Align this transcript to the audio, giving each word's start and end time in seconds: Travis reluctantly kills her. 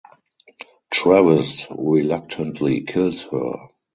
Travis 0.89 1.67
reluctantly 1.69 2.81
kills 2.81 3.21
her. 3.25 3.67